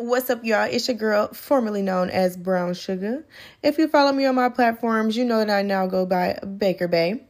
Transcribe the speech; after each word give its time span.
What's 0.00 0.30
up, 0.30 0.44
y'all? 0.44 0.68
It's 0.70 0.86
your 0.86 0.96
girl, 0.96 1.26
formerly 1.32 1.82
known 1.82 2.08
as 2.08 2.36
Brown 2.36 2.74
Sugar. 2.74 3.26
If 3.64 3.78
you 3.78 3.88
follow 3.88 4.12
me 4.12 4.26
on 4.26 4.36
my 4.36 4.48
platforms, 4.48 5.16
you 5.16 5.24
know 5.24 5.38
that 5.38 5.50
I 5.50 5.62
now 5.62 5.88
go 5.88 6.06
by 6.06 6.38
BakerBae. 6.40 7.20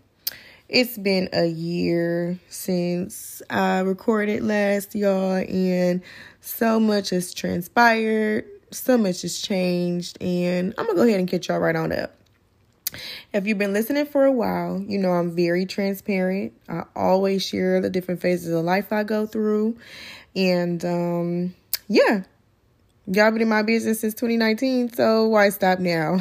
It's 0.68 0.99
been 0.99 1.31
a 1.33 1.46
year 1.46 2.39
since 2.50 3.41
I 3.49 3.78
recorded 3.78 4.42
last, 4.42 4.94
y'all, 4.94 5.36
and 5.36 6.02
so 6.42 6.78
much 6.78 7.08
has 7.08 7.33
transpired, 7.33 8.45
so 8.71 8.98
much 8.98 9.23
has 9.23 9.41
changed, 9.41 10.21
and 10.21 10.75
I'm 10.77 10.85
gonna 10.85 10.98
go 10.98 11.05
ahead 11.05 11.21
and 11.21 11.29
catch 11.29 11.48
y'all 11.48 11.61
right 11.61 11.75
on 11.75 11.91
up. 11.91 12.16
If 13.32 13.46
you've 13.46 13.57
been 13.57 13.73
listening 13.73 14.05
for 14.05 14.27
a 14.27 14.32
while, 14.32 14.79
you 14.87 14.98
know 14.98 15.12
I'm 15.12 15.35
very 15.35 15.64
transparent. 15.64 16.53
I 16.69 16.82
always 16.95 17.43
share 17.43 17.80
the 17.80 17.89
different 17.89 18.21
phases 18.21 18.53
of 18.53 18.62
life 18.62 18.93
I 18.93 19.05
go 19.05 19.25
through, 19.25 19.79
and 20.37 20.85
um, 20.85 21.55
yeah 21.89 22.25
Y'all 23.11 23.30
been 23.30 23.40
in 23.40 23.48
my 23.48 23.62
business 23.62 24.00
since 24.00 24.12
2019, 24.12 24.93
so 24.93 25.29
why 25.29 25.49
stop 25.49 25.79
now? 25.79 26.18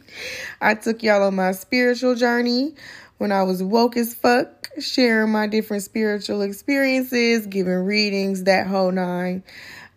I 0.60 0.74
took 0.74 1.02
y'all 1.02 1.22
on 1.22 1.34
my 1.34 1.52
spiritual 1.52 2.16
journey 2.16 2.74
when 3.16 3.32
I 3.32 3.44
was 3.44 3.62
woke 3.62 3.96
as 3.96 4.12
fuck, 4.12 4.68
sharing 4.78 5.32
my 5.32 5.46
different 5.46 5.84
spiritual 5.84 6.42
experiences, 6.42 7.46
giving 7.46 7.72
readings, 7.72 8.44
that 8.44 8.66
whole 8.66 8.92
nine. 8.92 9.42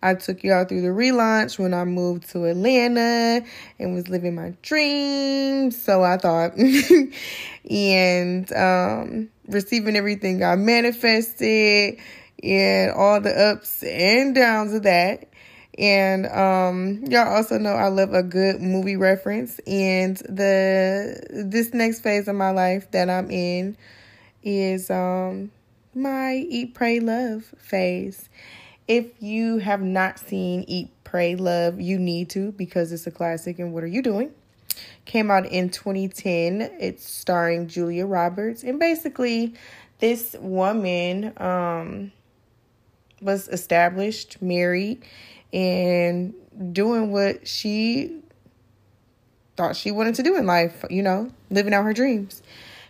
I 0.02 0.14
took 0.14 0.42
y'all 0.42 0.64
through 0.64 0.80
the 0.80 0.88
relaunch 0.88 1.58
when 1.58 1.74
I 1.74 1.84
moved 1.84 2.30
to 2.30 2.46
Atlanta 2.46 3.44
and 3.78 3.94
was 3.94 4.08
living 4.08 4.34
my 4.34 4.54
dreams. 4.62 5.82
So 5.82 6.02
I 6.02 6.16
thought, 6.16 6.56
and 7.70 8.52
um, 8.54 9.28
receiving 9.48 9.96
everything 9.96 10.42
I 10.42 10.56
manifested 10.56 11.98
and 12.42 12.90
all 12.92 13.20
the 13.20 13.38
ups 13.38 13.82
and 13.82 14.34
downs 14.34 14.72
of 14.72 14.84
that. 14.84 15.28
And 15.78 16.26
um 16.26 17.04
y'all 17.06 17.34
also 17.34 17.58
know 17.58 17.72
I 17.72 17.88
love 17.88 18.12
a 18.12 18.22
good 18.22 18.60
movie 18.60 18.96
reference 18.96 19.58
and 19.60 20.18
the 20.18 21.18
this 21.30 21.72
next 21.72 22.00
phase 22.00 22.28
of 22.28 22.36
my 22.36 22.50
life 22.50 22.90
that 22.90 23.08
I'm 23.08 23.30
in 23.30 23.76
is 24.42 24.90
um 24.90 25.50
my 25.94 26.34
eat 26.34 26.74
pray 26.74 27.00
love 27.00 27.54
phase. 27.58 28.28
If 28.86 29.22
you 29.22 29.58
have 29.58 29.80
not 29.80 30.18
seen 30.18 30.64
Eat 30.66 30.90
Pray 31.04 31.36
Love, 31.36 31.80
you 31.80 31.98
need 31.98 32.28
to 32.30 32.52
because 32.52 32.92
it's 32.92 33.06
a 33.06 33.10
classic 33.10 33.58
and 33.58 33.72
what 33.72 33.84
are 33.84 33.88
you 33.88 34.02
doing? 34.02 34.32
Came 35.04 35.30
out 35.30 35.46
in 35.46 35.70
2010. 35.70 36.62
It's 36.80 37.08
starring 37.08 37.68
Julia 37.68 38.04
Roberts 38.06 38.62
and 38.62 38.78
basically 38.78 39.54
this 40.00 40.34
woman 40.38 41.32
um 41.38 42.12
was 43.22 43.48
established, 43.48 44.42
married, 44.42 45.04
and 45.52 46.34
doing 46.72 47.12
what 47.12 47.46
she 47.46 48.22
thought 49.56 49.76
she 49.76 49.90
wanted 49.90 50.14
to 50.16 50.22
do 50.22 50.36
in 50.36 50.46
life, 50.46 50.84
you 50.90 51.02
know, 51.02 51.30
living 51.50 51.74
out 51.74 51.84
her 51.84 51.92
dreams. 51.92 52.42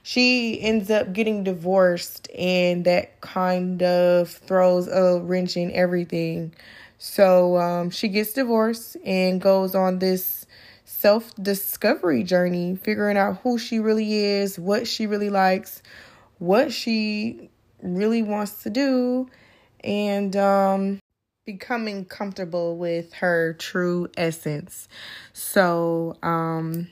She 0.04 0.60
ends 0.60 0.90
up 0.90 1.12
getting 1.12 1.44
divorced, 1.44 2.28
and 2.36 2.84
that 2.86 3.20
kind 3.20 3.82
of 3.82 4.30
throws 4.30 4.88
a 4.88 5.20
wrench 5.20 5.56
in 5.56 5.70
everything. 5.72 6.54
So 6.98 7.56
um, 7.58 7.90
she 7.90 8.08
gets 8.08 8.32
divorced 8.32 8.96
and 9.04 9.40
goes 9.40 9.74
on 9.74 9.98
this 10.00 10.46
self 10.84 11.34
discovery 11.36 12.24
journey, 12.24 12.76
figuring 12.76 13.16
out 13.16 13.38
who 13.42 13.58
she 13.58 13.78
really 13.78 14.14
is, 14.14 14.58
what 14.58 14.86
she 14.88 15.06
really 15.06 15.30
likes, 15.30 15.82
what 16.38 16.72
she 16.72 17.50
really 17.80 18.22
wants 18.22 18.62
to 18.64 18.70
do, 18.70 19.28
and 19.84 20.34
um, 20.36 21.00
becoming 21.44 22.04
comfortable 22.04 22.76
with 22.76 23.14
her 23.14 23.52
true 23.54 24.08
essence. 24.16 24.88
So, 25.32 26.16
um, 26.22 26.88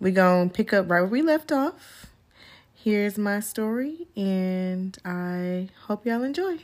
we're 0.00 0.12
going 0.12 0.50
to 0.50 0.54
pick 0.54 0.72
up 0.72 0.88
right 0.88 1.00
where 1.00 1.10
we 1.10 1.22
left 1.22 1.50
off. 1.50 2.06
Here's 2.74 3.18
my 3.18 3.40
story, 3.40 4.06
and 4.16 4.96
I 5.04 5.68
hope 5.86 6.06
y'all 6.06 6.22
enjoy. 6.22 6.56